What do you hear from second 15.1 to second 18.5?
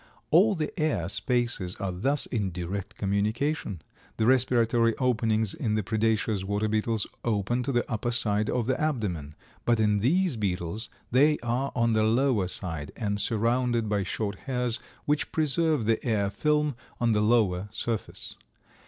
preserve the air film on the lower surface.